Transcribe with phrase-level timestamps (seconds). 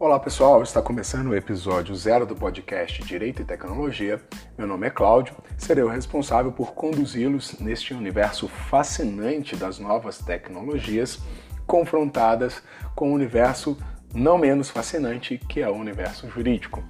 [0.00, 4.22] Olá pessoal, está começando o episódio zero do podcast Direito e Tecnologia.
[4.56, 11.18] Meu nome é Cláudio, serei o responsável por conduzi-los neste universo fascinante das novas tecnologias,
[11.66, 12.62] confrontadas
[12.94, 13.76] com o um universo
[14.14, 16.80] não menos fascinante que é o universo jurídico.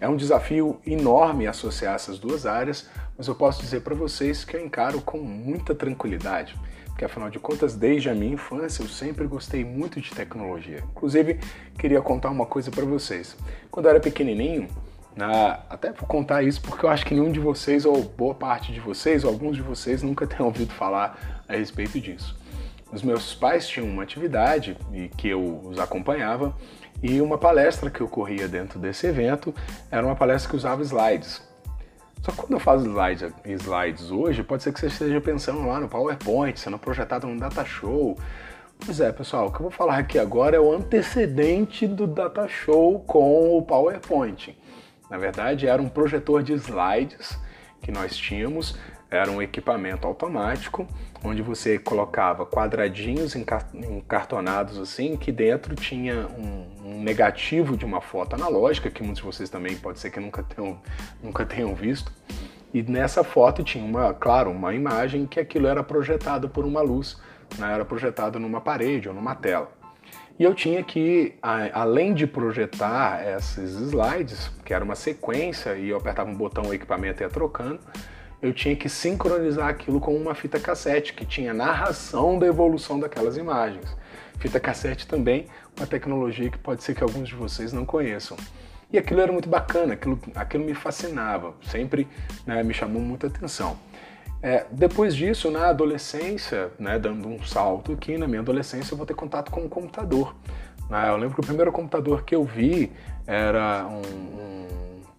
[0.00, 2.88] É um desafio enorme associar essas duas áreas,
[3.18, 6.56] mas eu posso dizer para vocês que eu encaro com muita tranquilidade
[7.00, 10.84] porque afinal de contas, desde a minha infância, eu sempre gostei muito de tecnologia.
[10.90, 11.40] Inclusive,
[11.78, 13.34] queria contar uma coisa para vocês.
[13.70, 14.68] Quando eu era pequenininho,
[15.16, 15.60] na...
[15.70, 18.80] até vou contar isso porque eu acho que nenhum de vocês, ou boa parte de
[18.80, 22.38] vocês, ou alguns de vocês, nunca tenham ouvido falar a respeito disso.
[22.92, 26.54] Os meus pais tinham uma atividade e que eu os acompanhava
[27.02, 29.54] e uma palestra que ocorria dentro desse evento
[29.90, 31.40] era uma palestra que usava slides.
[32.22, 35.80] Só que quando eu faço slides, slides hoje, pode ser que você esteja pensando lá
[35.80, 38.18] no PowerPoint, sendo projetado no Data Show.
[38.84, 42.46] Pois é, pessoal, o que eu vou falar aqui agora é o antecedente do Data
[42.48, 44.56] Show com o PowerPoint.
[45.10, 47.38] Na verdade, era um projetor de slides
[47.82, 48.78] que nós tínhamos
[49.10, 50.86] era um equipamento automático
[51.22, 58.90] onde você colocava quadradinhos encartonados assim, que dentro tinha um, negativo de uma foto analógica,
[58.90, 60.80] que muitos de vocês também pode ser que nunca tenham,
[61.22, 62.12] nunca tenham visto.
[62.72, 67.20] E nessa foto tinha uma, claro, uma imagem que aquilo era projetado por uma luz,
[67.58, 67.72] né?
[67.72, 69.70] era projetado numa parede ou numa tela.
[70.38, 75.98] E eu tinha que, além de projetar esses slides, que era uma sequência, e eu
[75.98, 77.78] apertava um botão, o equipamento ia trocando,
[78.42, 83.36] eu tinha que sincronizar aquilo com uma fita cassete que tinha narração da evolução daquelas
[83.36, 83.96] imagens.
[84.38, 88.36] Fita cassete também, uma tecnologia que pode ser que alguns de vocês não conheçam.
[88.92, 92.08] E aquilo era muito bacana, aquilo, aquilo me fascinava, sempre
[92.46, 93.78] né, me chamou muita atenção.
[94.42, 99.06] É, depois disso, na adolescência, né, dando um salto aqui, na minha adolescência eu vou
[99.06, 100.34] ter contato com o computador.
[100.88, 101.08] Né?
[101.08, 102.90] Eu lembro que o primeiro computador que eu vi
[103.26, 104.00] era um,
[104.40, 104.49] um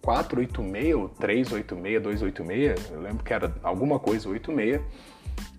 [0.02, 4.80] 486 ou 386, 286, eu lembro que era alguma coisa 86.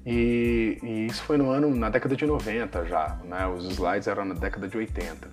[0.06, 3.48] E, e, isso foi no ano, na década de 90 já, né?
[3.48, 5.30] Os slides eram na década de 80.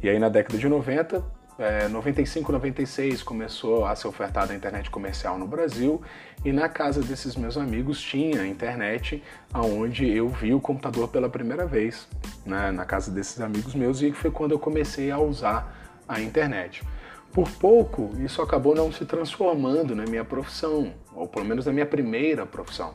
[0.00, 1.24] E aí na década de 90,
[1.58, 6.00] é, 95, 96 começou a ser ofertada a internet comercial no Brasil
[6.44, 11.66] e na casa desses meus amigos tinha internet aonde eu vi o computador pela primeira
[11.66, 12.08] vez,
[12.46, 12.70] né?
[12.70, 16.82] Na casa desses amigos meus e foi quando eu comecei a usar a internet.
[17.32, 21.86] Por pouco, isso acabou não se transformando na minha profissão, ou pelo menos na minha
[21.86, 22.92] primeira profissão.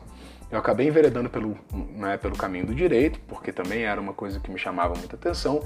[0.48, 4.50] Eu acabei enveredando pelo, né, pelo caminho do direito, porque também era uma coisa que
[4.50, 5.60] me chamava muita atenção,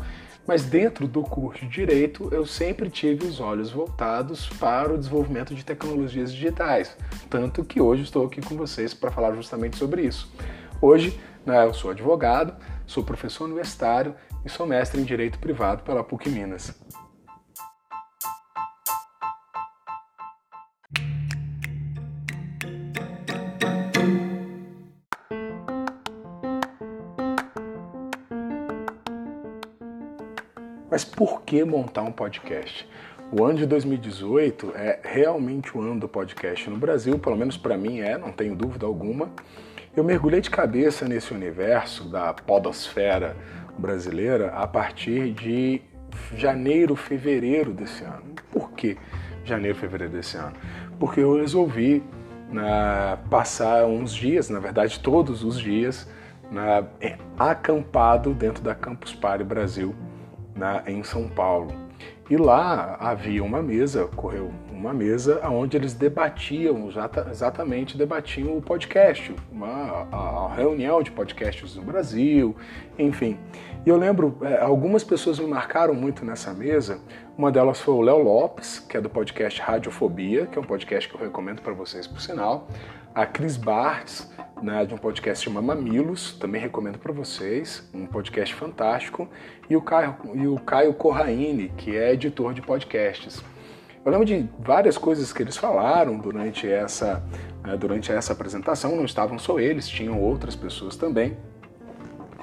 [0.46, 5.54] mas dentro do curso de direito eu sempre tive os olhos voltados para o desenvolvimento
[5.54, 6.96] de tecnologias digitais,
[7.28, 10.32] tanto que hoje estou aqui com vocês para falar justamente sobre isso.
[10.80, 12.54] Hoje né, eu sou advogado,
[12.86, 16.74] sou professor universitário e sou mestre em direito privado pela PUC Minas.
[31.02, 32.88] Mas por que montar um podcast?
[33.32, 37.76] O ano de 2018 é realmente o ano do podcast no Brasil, pelo menos para
[37.76, 39.28] mim é, não tenho dúvida alguma.
[39.96, 43.36] Eu mergulhei de cabeça nesse universo da podosfera
[43.76, 45.82] brasileira a partir de
[46.36, 48.36] janeiro, fevereiro desse ano.
[48.52, 48.96] Por que
[49.44, 50.54] janeiro, fevereiro desse ano?
[51.00, 52.00] Porque eu resolvi
[52.48, 56.08] né, passar uns dias, na verdade todos os dias,
[56.48, 56.86] né,
[57.36, 59.96] acampado dentro da Campus Party Brasil
[60.54, 61.72] na, em São Paulo.
[62.30, 66.88] E lá havia uma mesa, correu uma mesa onde eles debatiam,
[67.30, 72.56] exatamente debatiam o podcast, uma a, a reunião de podcasts no Brasil,
[72.98, 73.38] enfim.
[73.84, 77.00] E eu lembro, é, algumas pessoas me marcaram muito nessa mesa.
[77.36, 81.08] Uma delas foi o Léo Lopes, que é do podcast Radiofobia, que é um podcast
[81.08, 82.68] que eu recomendo para vocês, por sinal.
[83.14, 88.54] A Cris Bartz, né, de um podcast chamado Mamilos, também recomendo para vocês, um podcast
[88.54, 89.28] fantástico,
[89.68, 93.42] e o Caio, e o Caio Corraine, que é editor de podcasts.
[94.04, 97.22] Eu lembro de várias coisas que eles falaram durante essa,
[97.62, 101.36] né, durante essa apresentação, não estavam só eles, tinham outras pessoas também,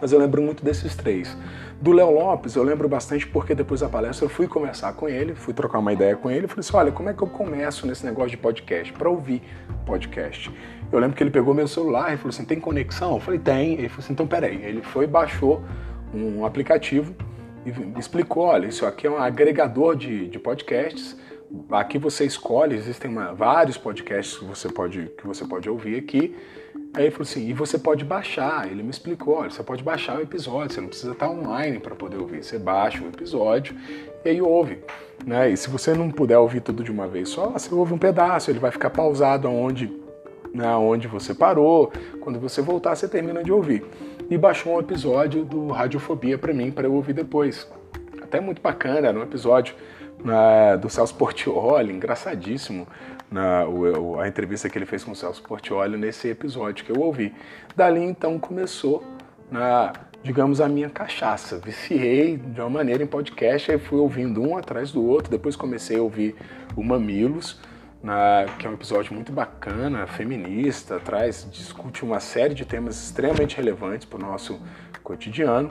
[0.01, 1.35] mas eu lembro muito desses três.
[1.81, 5.33] Do Léo Lopes, eu lembro bastante porque depois da palestra eu fui conversar com ele,
[5.33, 8.05] fui trocar uma ideia com ele, falei assim, olha, como é que eu começo nesse
[8.05, 9.41] negócio de podcast, para ouvir
[9.85, 10.51] podcast?
[10.91, 13.13] Eu lembro que ele pegou meu celular e falou assim, tem conexão?
[13.13, 13.73] Eu falei, tem.
[13.73, 14.61] Ele falou assim, então peraí.
[14.63, 15.63] Ele foi baixou
[16.13, 17.15] um aplicativo
[17.65, 21.15] e explicou, olha, isso aqui é um agregador de, de podcasts,
[21.71, 26.35] aqui você escolhe, existem uma, vários podcasts que você pode, que você pode ouvir aqui,
[26.93, 28.69] Aí ele falou assim: e você pode baixar.
[28.69, 31.95] Ele me explicou: olha, você pode baixar o episódio, você não precisa estar online para
[31.95, 32.43] poder ouvir.
[32.43, 33.75] Você baixa o episódio
[34.25, 34.79] e aí ouve.
[35.25, 35.51] Né?
[35.51, 38.49] E se você não puder ouvir tudo de uma vez só, você ouve um pedaço,
[38.49, 39.91] ele vai ficar pausado aonde,
[40.53, 41.91] né, onde você parou.
[42.21, 43.83] Quando você voltar, você termina de ouvir.
[44.29, 47.67] E baixou um episódio do Radiofobia para mim, para eu ouvir depois.
[48.21, 49.75] Até muito bacana, era um episódio
[50.23, 52.87] né, do Celso Portioli, engraçadíssimo
[53.31, 57.01] na, o, a entrevista que ele fez com o Celso Portioli nesse episódio que eu
[57.01, 57.33] ouvi.
[57.75, 59.03] Dali então começou,
[59.51, 59.93] na,
[60.23, 61.59] digamos, a minha cachaça.
[61.59, 65.97] Viciei de uma maneira em podcast, aí fui ouvindo um atrás do outro, depois comecei
[65.97, 66.35] a ouvir
[66.75, 67.59] o Mamilos,
[68.01, 73.57] na, que é um episódio muito bacana, feminista, traz, discute uma série de temas extremamente
[73.57, 74.59] relevantes para o nosso
[75.03, 75.69] cotidiano.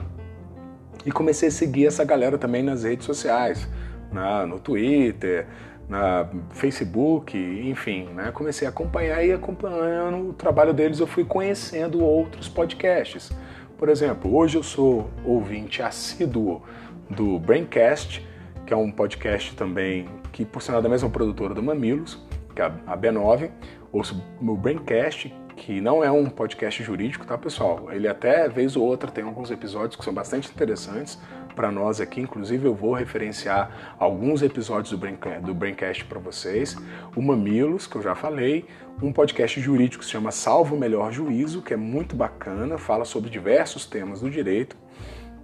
[1.05, 3.67] E comecei a seguir essa galera também nas redes sociais,
[4.11, 5.47] na, no Twitter,
[5.87, 8.31] na Facebook, enfim, né?
[8.31, 13.31] Comecei a acompanhar e acompanhando o trabalho deles, eu fui conhecendo outros podcasts.
[13.77, 16.61] Por exemplo, hoje eu sou ouvinte assíduo
[17.09, 18.25] do Braincast,
[18.67, 22.19] que é um podcast também que, por sinal, é da mesma produtora do Mamilos,
[22.55, 23.49] que é a B9.
[23.91, 27.91] Ouço o Braincast, que não é um podcast jurídico, tá, pessoal?
[27.91, 31.19] Ele até, vez ou outra, tem alguns episódios que são bastante interessantes,
[31.53, 32.21] para nós aqui.
[32.21, 36.75] Inclusive, eu vou referenciar alguns episódios do, Braincast, do Braincast para vocês.
[37.15, 38.65] O Mamilos, que eu já falei.
[39.01, 43.29] Um podcast jurídico que se chama Salvo Melhor Juízo, que é muito bacana, fala sobre
[43.29, 44.75] diversos temas do direito.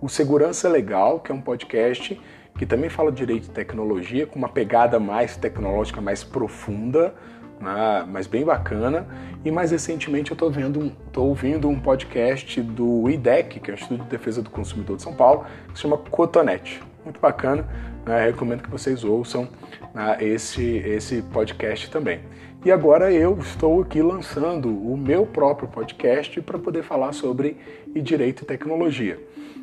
[0.02, 2.20] O Segurança Legal, que é um podcast
[2.58, 7.14] que também fala de direito e tecnologia, com uma pegada mais tecnológica, mais profunda
[7.60, 9.08] né, mas bem bacana.
[9.44, 14.10] E mais recentemente eu estou ouvindo um podcast do IDEC, que é o Instituto de
[14.10, 16.82] Defesa do Consumidor de São Paulo, que se chama Cotonete.
[17.04, 17.68] Muito bacana,
[18.06, 19.48] né, recomendo que vocês ouçam
[19.94, 22.22] né, esse, esse podcast também.
[22.66, 27.58] E agora eu estou aqui lançando o meu próprio podcast para poder falar sobre
[27.94, 29.20] direito e tecnologia.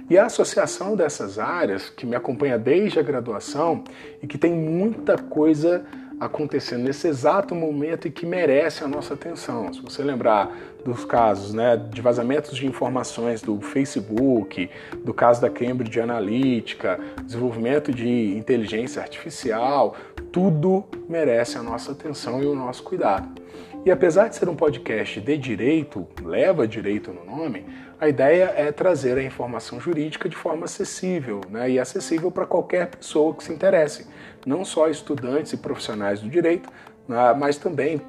[0.08, 3.82] E a associação dessas áreas, que me acompanha desde a graduação
[4.22, 5.84] e que tem muita coisa
[6.24, 9.72] acontecendo nesse exato momento e que merece a nossa atenção.
[9.72, 14.70] Se você lembrar dos casos né, de vazamentos de informações do Facebook,
[15.04, 19.96] do caso da Cambridge Analytica, desenvolvimento de inteligência artificial,
[20.32, 23.42] tudo merece a nossa atenção e o nosso cuidado.
[23.84, 27.66] E apesar de ser um podcast de direito, leva direito no nome,
[28.00, 32.88] a ideia é trazer a informação jurídica de forma acessível né, e acessível para qualquer
[32.88, 34.06] pessoa que se interesse
[34.46, 36.70] não só estudantes e profissionais do direito,
[37.06, 38.00] né, mas também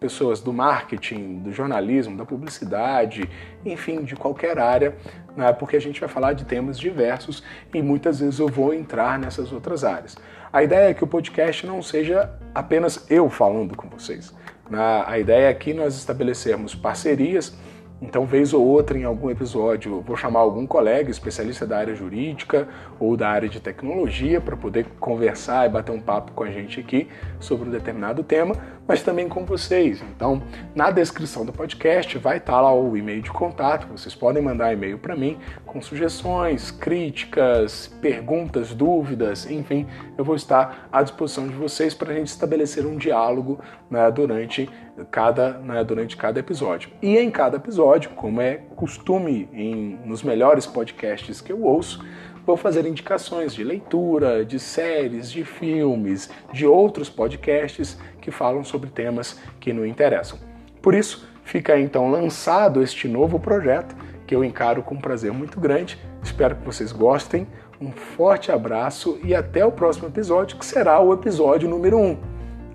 [0.00, 3.30] pessoas do marketing, do jornalismo, da publicidade,
[3.64, 4.96] enfim, de qualquer área,
[5.36, 7.42] né, porque a gente vai falar de temas diversos
[7.72, 10.16] e muitas vezes eu vou entrar nessas outras áreas.
[10.52, 14.34] A ideia é que o podcast não seja apenas eu falando com vocês.
[14.68, 17.56] Né, a ideia é que nós estabelecermos parcerias
[18.02, 22.66] então, vez ou outra, em algum episódio, vou chamar algum colega especialista da área jurídica
[22.98, 26.80] ou da área de tecnologia para poder conversar e bater um papo com a gente
[26.80, 27.08] aqui
[27.38, 28.56] sobre um determinado tema,
[28.86, 30.02] mas também com vocês.
[30.14, 30.42] Então,
[30.74, 33.86] na descrição do podcast vai estar lá o e-mail de contato.
[33.86, 39.86] Vocês podem mandar e-mail para mim com sugestões, críticas, perguntas, dúvidas, enfim,
[40.18, 43.58] eu vou estar à disposição de vocês para a gente estabelecer um diálogo
[43.90, 44.68] né, durante
[45.10, 46.90] cada, né, durante cada episódio.
[47.00, 52.04] E em cada episódio, como é costume em, nos melhores podcasts que eu ouço,
[52.46, 58.90] vou fazer indicações de leitura, de séries, de filmes, de outros podcasts que falam sobre
[58.90, 60.38] temas que nos interessam.
[60.80, 63.94] Por isso, fica então lançado este novo projeto
[64.26, 65.98] que eu encaro com um prazer muito grande.
[66.22, 67.46] Espero que vocês gostem.
[67.80, 72.18] Um forte abraço e até o próximo episódio, que será o episódio número 1,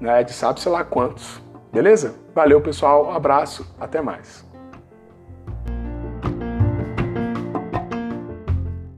[0.02, 1.42] né, de sabe-se lá quantos.
[1.72, 2.16] Beleza?
[2.34, 3.08] Valeu, pessoal.
[3.08, 3.74] Um abraço.
[3.80, 4.47] Até mais.